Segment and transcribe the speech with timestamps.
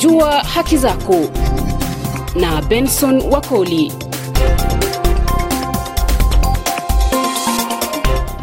[0.00, 1.16] Jua haki zako
[2.34, 3.92] na Benson Wakoli.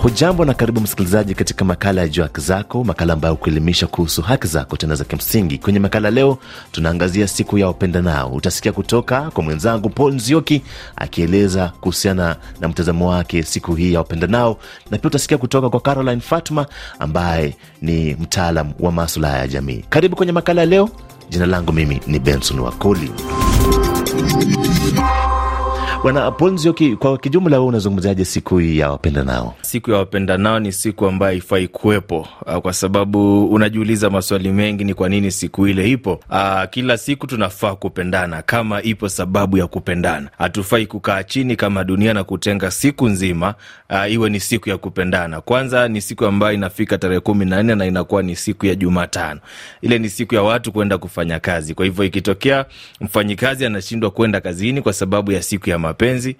[0.05, 4.47] Hujambo na karibu msikilizaji katika makala ya Jua Haki Zako, makala ambayo hukuelimisha kuhusu haki
[4.47, 5.57] zako tena za kimsingi.
[5.57, 6.37] Kwenye makala leo
[6.71, 8.29] tunaangazia siku ya wapendanao.
[8.33, 10.61] Utasikia kutoka kwa mwenzangu Paul Nzioki
[10.95, 14.57] akieleza kuhusiana na mtazamo wake siku hii ya wapendanao,
[14.91, 16.65] na pia utasikia kutoka kwa Caroline Fatma
[16.99, 19.85] ambaye ni mtaalam wa maswala ya jamii.
[19.89, 20.89] Karibu kwenye makala leo.
[21.29, 23.11] Jina langu mimi ni Benson Wakoli.
[26.05, 29.55] Bwana Paul kwa kijumla, wewe unazungumzaje siku ya wapendanao?
[29.61, 34.93] Siku ya wapendanao ni siku ambayo haifai kuwepo, uh, kwa sababu unajiuliza maswali mengi, ni
[34.93, 36.19] kwa nini siku ile ipo?
[36.29, 40.29] Uh, kila siku tunafaa kupendana kama ipo sababu ya kupendana.
[40.37, 43.55] Hatufai kukaa chini kama dunia na kutenga siku nzima
[43.89, 45.41] uh, iwe ni siku ya kupendana.
[45.41, 49.39] Kwanza ni siku ambayo inafika tarehe kumi na nne na inakuwa ni siku ya Jumatano.
[49.81, 51.73] Ile ni siku ya watu kwenda kufanya kazi.
[51.73, 52.65] Kwa hivyo ikitokea
[53.01, 56.35] mfanyikazi anashindwa kwenda kazini kwa sababu ya siku ya mapenzi,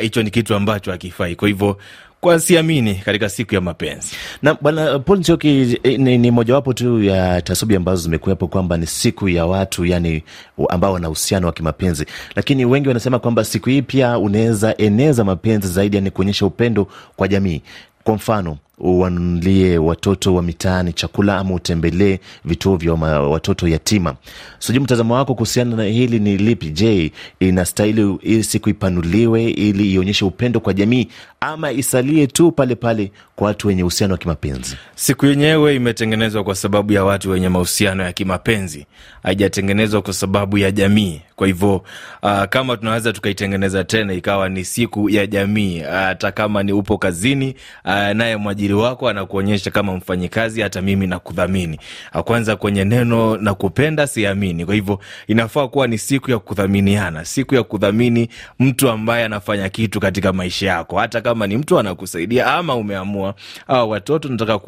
[0.00, 1.36] hicho uh, ni kitu ambacho hakifai.
[1.36, 1.78] Kwa hivyo
[2.20, 4.08] kwa siamini katika siku ya mapenzi
[4.42, 9.28] na bwana Paul Nzioki ni, ni mojawapo tu ya tasubi ambazo zimekuwepo kwamba ni siku
[9.28, 10.22] ya watu yani
[10.68, 15.68] ambao wana uhusiano wa kimapenzi, lakini wengi wanasema kwamba siku hii pia unaweza eneza mapenzi
[15.68, 17.62] zaidi, yani kuonyesha upendo kwa jamii.
[18.04, 24.14] Kwa mfano uwanunulie watoto wa mitaani chakula ama utembelee vituo vya watoto yatima.
[24.58, 26.70] Sijui mtazamo wako kuhusiana na hili ni lipi?
[26.70, 31.08] Je, inastahili hii siku ipanuliwe ili ionyeshe upendo kwa jamii
[31.40, 34.76] ama isalie tu pale pale kwa watu wenye uhusiano wa kimapenzi?
[34.94, 38.86] Siku yenyewe imetengenezwa kwa sababu ya watu wenye mahusiano ya kimapenzi,
[39.22, 41.20] haijatengenezwa kwa sababu ya jamii.
[41.36, 41.76] Kwa hivyo
[42.22, 46.98] uh, kama tunaweza tukaitengeneza tena ikawa ni siku ya jamii, hata uh, kama ni upo
[46.98, 51.78] kazini uh, naye mwajiri wako anakuonyesha kama mfanyikazi, hata mimi nakudhamini.
[52.24, 54.64] Kwanza kwenye neno na kupenda siamini.
[54.66, 58.28] Kwa hivyo inafaa kuwa ni siku ya kudhaminiana, siku ya kudhamini
[58.58, 63.34] mtu ambaye anafanya kitu katika maisha yako, hata kama ni mtu anakusaidia ama umeamua
[63.68, 64.58] au watoto nataka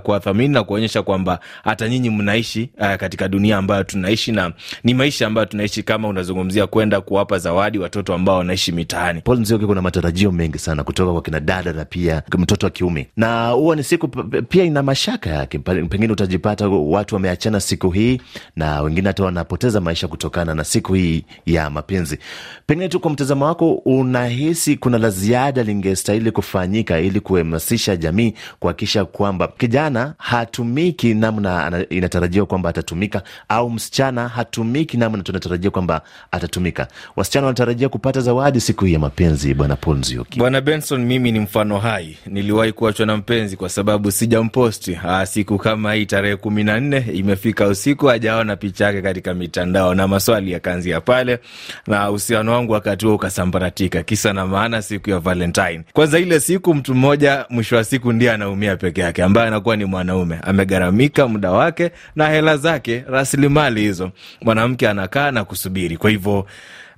[0.00, 4.52] kuwathamini na kuonyesha kwamba hata nyinyi mnaishi uh, katika dunia ambayo tunaishi na
[4.84, 9.20] ni maisha ambayo tunaishi kama unazungumzia kwenda kuwapa zawadi watoto ambao wanaishi mitaani.
[9.20, 13.08] Paul Nzioki, kuna matarajio mengi sana kutoka kwa kina dada na pia mtoto wa kiume,
[13.16, 14.08] na huwa ni siku
[14.48, 15.58] pia ina mashaka yake.
[15.58, 18.20] Pengine utajipata watu wameachana siku hii
[18.56, 22.18] na wengine hata wanapoteza maisha kutokana na siku hii ya mapenzi.
[22.66, 29.04] Pengine tu kwa mtazamo wako, unahisi kuna la ziada lingestahili kufanyika ili kuhamasisha jamii kuhakikisha
[29.04, 36.88] kwamba kijana hatumiki namna inatarajiwa kwamba atatumika, au msichana hatumiki namna tunatarajia kwamba atatumika.
[37.16, 39.54] Wasichana wanatarajia kupata zawadi siku hii ya mapenzi.
[39.54, 40.38] Bwana Paul Nzioki.
[40.38, 44.98] Bwana Benson, mimi ni mfano hai, niliwahi kuachwa na mpenzi kwa sababu sijamposti.
[45.24, 50.08] Siku kama hii tarehe kumi na nne imefika usiku, hajaona picha yake katika mitandao na
[50.08, 51.38] maswali yakaanzia pale,
[51.86, 54.02] na uhusiano wangu wakati huo ukasambaratika.
[54.02, 55.82] Kisa na maana, siku ya Valentine.
[55.92, 59.84] Kwanza ile siku mtu mmoja mwisho wa siku ndiye anaumia peke yake, ambaye anakuwa ni
[59.84, 64.10] mwanaume, amegharamika muda wake na hela zake, rasilimali hizo,
[64.42, 65.96] mwanamke anakaa na kusubiri.
[65.96, 66.46] Kwa hivyo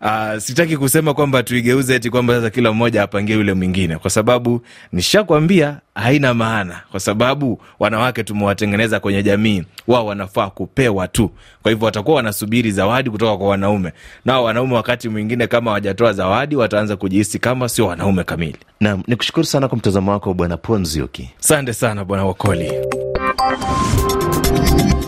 [0.02, 4.60] Uh, sitaki kusema kwamba tuigeuze eti kwamba sasa kila mmoja apangie yule mwingine, kwa sababu
[4.92, 11.30] nishakwambia haina maana, kwa sababu wanawake tumewatengeneza kwenye jamii, wao wanafaa kupewa tu.
[11.62, 13.92] Kwa hivyo watakuwa wanasubiri zawadi kutoka kwa wanaume,
[14.24, 18.56] nao wanaume wakati mwingine kama wajatoa zawadi wataanza kujihisi kama sio wanaume kamili.
[18.80, 21.30] Naam, ni kushukuru sana kwa mtazamo wako Bwana Ponzioki.
[21.40, 22.72] Asante sana Bwana Wakoli.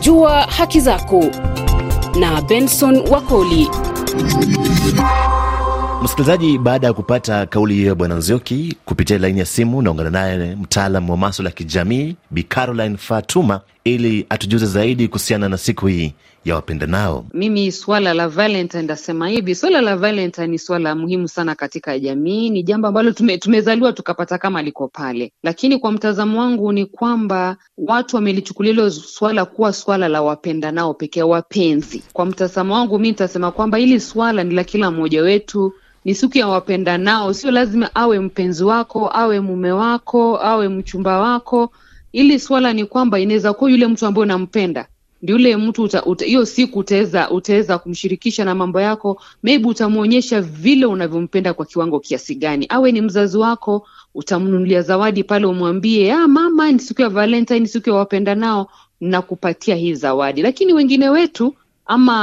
[0.01, 1.25] Jua haki zako
[2.21, 3.69] na Benson Wakoli.
[6.03, 10.57] Msikilizaji, baada ya kupata kauli hiyo ya bwana Nzioki kupitia laini ya simu, naungana naye
[10.57, 16.15] mtaalam wa maswala ya kijamii Bi Caroline Fatuma ili atujuze zaidi kuhusiana na siku hii
[16.45, 17.27] ya wapendanao.
[17.35, 22.51] Mimi swala la Valentine ndasema hivi, swala la Valentine ni swala muhimu sana katika jamii,
[22.51, 27.57] ni jambo ambalo tume, tumezaliwa tukapata kama liko pale, lakini kwa mtazamo wangu ni kwamba
[27.79, 32.03] watu wamelichukulia hilo swala kuwa swala la wapendanao pekee, wapenzi.
[32.13, 35.73] Kwa mtazamo wangu mi nitasema kwamba hili swala ni la kila mmoja wetu
[36.05, 37.33] ni siku ya wapendanao.
[37.35, 41.73] Sio lazima awe mpenzi wako, awe mume wako, awe mchumba wako.
[42.15, 44.87] Ili swala ni kwamba inaweza kuwa yule mtu ambaye unampenda
[45.23, 45.89] ndio yule mtu
[46.25, 52.35] hiyo siku utaweza utaweza kumshirikisha na mambo yako, maybe utamwonyesha vile unavyompenda kwa kiwango kiasi
[52.35, 52.67] gani.
[52.69, 57.89] Awe ni mzazi wako, utamnunulia zawadi pale, umwambie ah, mama, ni siku ya Valentine, siku
[57.91, 58.69] ya wapenda nao,
[59.01, 60.43] nakupatia hii zawadi.
[60.43, 61.55] Lakini wengine wetu
[61.87, 62.15] ama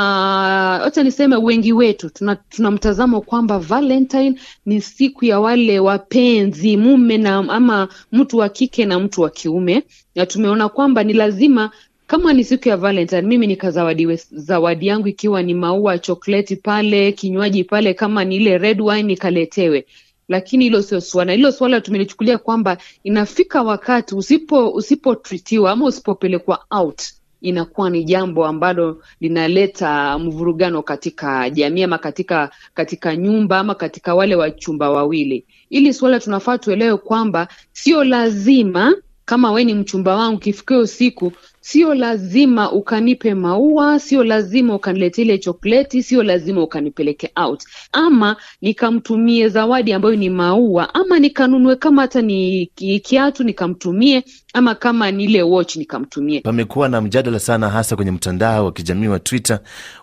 [0.83, 7.17] wacha niseme wengi wetu tuna, tuna mtazamo kwamba Valentine ni siku ya wale wapenzi mume
[7.17, 9.83] na ama mtu wa kike na mtu wa kiume,
[10.15, 11.71] na tumeona kwamba ni lazima
[12.07, 17.63] kama ni siku ya Valentine, mimi nikazawadiwe zawadi yangu ikiwa ni maua, chokleti pale, kinywaji
[17.63, 19.85] pale, kama ni ile red wine nikaletewe.
[20.27, 21.33] Lakini hilo sio swala.
[21.33, 27.01] Hilo swala tumelichukulia kwamba inafika wakati usipo usipotritiwa ama usipopelekwa out
[27.41, 34.35] inakuwa ni jambo ambalo linaleta mvurugano katika jamii ama katika katika nyumba ama katika wale
[34.35, 35.45] wachumba wawili.
[35.69, 38.95] Ili suala tunafaa tuelewe kwamba sio lazima
[39.25, 45.37] kama we ni mchumba wangu, kifikia usiku sio lazima ukanipe maua, sio lazima ukaniletea ile
[45.37, 52.21] chokleti, sio lazima ukanipeleke out, ama nikamtumie zawadi ambayo ni maua, ama nikanunue kama hata
[52.21, 52.65] ni
[53.03, 54.23] kiatu nikamtumie,
[54.53, 56.41] ama kama ni ile watch nikamtumie.
[56.41, 59.59] Pamekuwa na mjadala sana, hasa kwenye mtandao wa kijamii wa Twitter.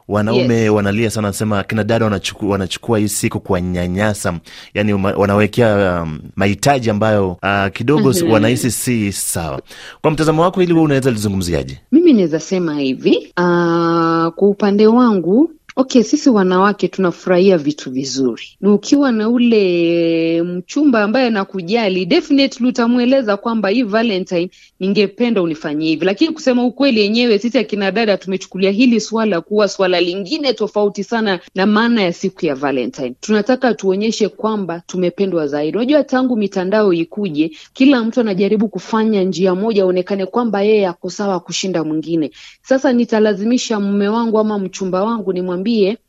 [0.09, 0.71] Wanaume Yes.
[0.71, 4.35] wanalia sana, wanasema kina dada wanachukua, wanachukua hii siku kwa nyanyasa,
[4.75, 8.31] yani wanawekea um, mahitaji ambayo uh, kidogo Mhm.
[8.31, 9.63] wanahisi si sawa.
[10.03, 11.81] Kwa mtazamo wako, ili wewe unaweza lizungumziaje?
[11.93, 15.51] Mimi naweza sema hivi uh, kwa upande wangu
[15.81, 23.69] okay, sisi wanawake tunafurahia vitu vizuri, ukiwa na ule mchumba ambaye anakujali definitely utamweleza kwamba
[23.69, 26.05] hii Valentine ningependa unifanyie hivi.
[26.05, 31.41] Lakini kusema ukweli, yenyewe sisi akina dada tumechukulia hili swala kuwa swala lingine tofauti sana
[31.55, 33.15] na maana ya siku ya Valentine.
[33.21, 35.77] Tunataka tuonyeshe kwamba tumependwa zaidi.
[35.77, 41.41] Unajua, tangu mitandao ikuje, kila mtu anajaribu kufanya njia moja aonekane kwamba yeye ako sawa
[41.41, 42.31] kushinda mwingine.
[42.63, 45.68] Sasa nitalazimisha mume wangu ama mchumba wangu nimwambie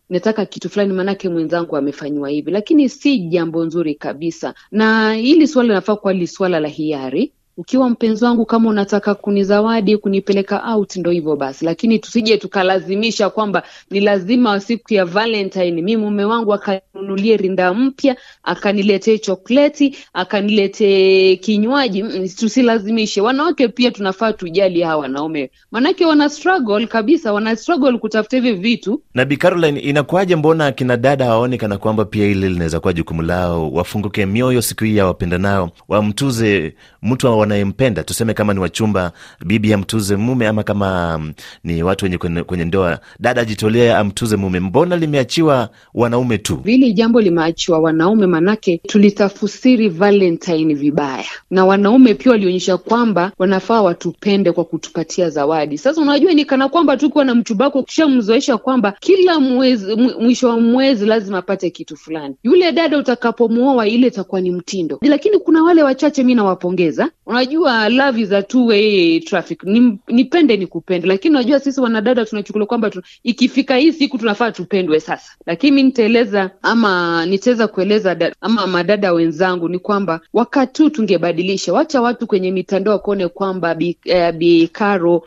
[0.09, 5.67] nataka kitu fulani, maanake mwenzangu amefanyiwa hivi, lakini si jambo nzuri kabisa, na hili swala
[5.67, 7.33] linafaa kuwa li swala la hiari.
[7.59, 13.63] Ukiwa mpenzi wangu, kama unataka kunizawadi kunipeleka out, ndo hivyo basi, lakini tusije tukalazimisha kwamba
[13.91, 22.03] ni lazima siku ya Valentine mi mume wangu akanunulie rinda mpya, akaniletee chokleti, akaniletee kinywaji.
[22.03, 23.21] Mm, Tusilazimishe.
[23.21, 29.01] Wanawake pia tunafaa tujali hawa wanaume, manake wana struggle kabisa, wana struggle kutafuta hivi vitu
[29.13, 30.35] Na Bi Caroline, inakuwaje?
[30.35, 34.83] Mbona akina dada hawaoni kana kwamba pia ile linaweza kuwa jukumu lao, wafunguke mioyo siku
[34.83, 39.11] hii ya wapendanao, wamtuze mtu wanayempenda, tuseme kama ni wachumba,
[39.45, 44.35] bibi amtuze mume, ama kama mm, ni watu wenye kwenye, kwenye ndoa, dada ajitolee amtuze
[44.35, 44.59] mume.
[44.59, 46.61] Mbona limeachiwa wanaume tu?
[46.65, 54.51] Hili jambo limeachiwa wanaume, manake tulitafsiri Valentine vibaya, na wanaume pia walionyesha kwamba wanafaa watupende
[54.51, 55.77] kwa kutupatia zawadi.
[55.77, 60.59] Sasa unajua, ni kana kwamba tukiwa na mchumba wako ukishamzoesha kwamba kila mwezi mwisho wa
[60.59, 64.99] mwezi lazima apate kitu fulani, yule dada utakapomuoa, ile itakuwa ni mtindo.
[65.01, 67.09] Lakini kuna wale wachache, mi nawapongeza.
[67.29, 72.65] Unajua, love is a two way traffic, Ni- nipende nikupende, lakini unajua sisi wanadada tunachukulia
[72.65, 75.31] kwamba tu, ikifika hii siku tunafaa tupendwe sasa.
[75.45, 82.01] Lakini nitaeleza ama nitaweza kueleza dada, ama madada wenzangu ni kwamba wakati huu tungebadilisha, wacha
[82.01, 84.69] watu kwenye mitandao wakuone kwamba Bi, eh, Bi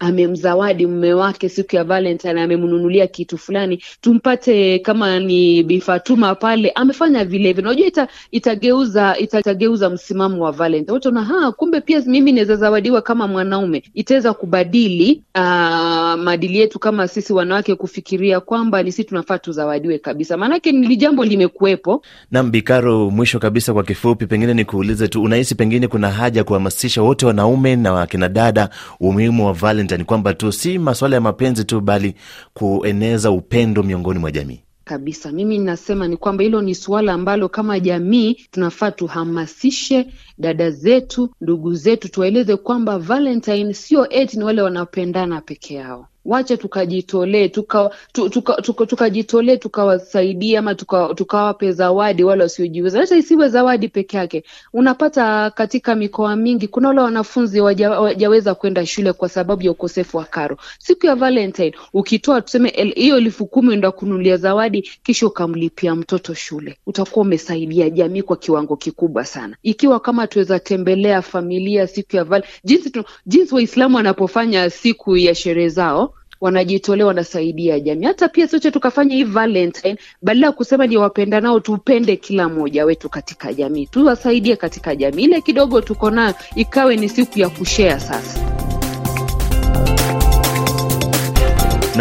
[0.01, 6.71] amemzawadi mume wake siku ya Valentine, amemnunulia kitu fulani, tumpate kama ni Bi Fatuma pale
[6.71, 7.53] amefanya vilevile.
[7.53, 7.69] vile.
[7.69, 10.93] Unajua ita, itageuza ita, itageuza msimamo wa Valentine.
[10.95, 13.83] Watu na ha, kumbe pia mimi naweza zawadiwa kama mwanaume.
[13.95, 15.41] Itaweza kubadili uh,
[16.23, 21.25] maadili yetu kama sisi wanawake kufikiria kwamba ni sisi tunafaa tuzawadiwe kabisa, maanake ni jambo
[21.25, 22.03] limekuwepo.
[22.31, 27.03] Nam Bikaro, mwisho kabisa, kwa kifupi, pengine nikuulize tu, unahisi pengine kuna haja ya kuhamasisha
[27.03, 28.69] wote wanaume na wakina dada
[29.01, 32.15] umuhimu wa Valentine, kwamba tu si maswala ya mapenzi tu, bali
[32.55, 34.61] kueneza upendo miongoni mwa jamii?
[34.85, 35.33] Kabisa.
[35.33, 40.07] Mimi ninasema ni kwamba hilo ni suala ambalo kama jamii tunafaa tuhamasishe
[40.39, 46.09] dada zetu, ndugu zetu, tuwaeleze kwamba Valentine sio eti ni wale wanaopendana peke yao.
[46.25, 53.01] Wache tukajitolee tuka, tuka, tuka, tuka, tukajitolee tukawasaidia ama tuka- tukawape zawadi wale wasiojiweza.
[53.01, 54.45] Hata isiwe zawadi peke yake.
[54.73, 60.17] Unapata katika mikoa mingi kuna wale wanafunzi waja- wajaweza kwenda shule kwa sababu ya ukosefu
[60.17, 60.57] wa karo.
[60.79, 66.77] Siku ya Valentine ukitoa tuseme hiyo elfu kumi enda kununulia zawadi, kisha ukamlipia mtoto shule,
[66.87, 69.57] utakuwa umesaidia jamii kwa kiwango kikubwa sana.
[69.63, 72.93] Ikiwa kama tuweza tembelea familia siku ya val jinsi,
[73.27, 76.12] jinsi Waislamu wanapofanya siku ya sherehe zao
[76.43, 78.07] wanajitolea wanasaidia jamii.
[78.07, 82.85] Hata pia sote tukafanya hii Valentine, badala ya kusema ni wapenda nao, tupende kila mmoja
[82.85, 85.23] wetu katika jamii, tuwasaidie katika jamii.
[85.23, 88.41] Ile kidogo tuko nayo ikawe ni siku ya kushea sasa.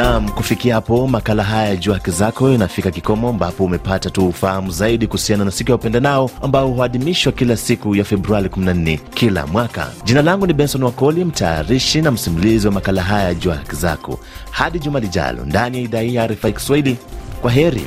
[0.02, 4.72] Naam, kufikia hapo makala haya ya Jua Haki Zako inafika kikomo, ambapo umepata tu ufahamu
[4.72, 9.88] zaidi kuhusiana na siku ya upendanao ambao huadhimishwa kila siku ya Februari 14 kila mwaka.
[10.04, 14.20] Jina langu ni Benson Wakoli, mtayarishi na msimulizi wa makala haya ya Jua Haki Zako.
[14.52, 16.98] Hadi juma lijalo ndani ya idhaa hii ya RFI Kiswahili,
[17.42, 17.86] kwa heri.